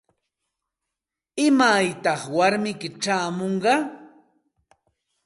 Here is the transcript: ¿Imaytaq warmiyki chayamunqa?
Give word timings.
¿Imaytaq 1.47 2.21
warmiyki 2.37 2.87
chayamunqa? 3.03 3.73